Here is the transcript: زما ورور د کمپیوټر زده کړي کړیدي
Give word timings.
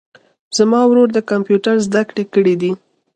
زما 0.57 0.81
ورور 0.87 1.07
د 1.13 1.19
کمپیوټر 1.31 1.75
زده 1.87 2.01
کړي 2.09 2.23
کړیدي 2.33 2.71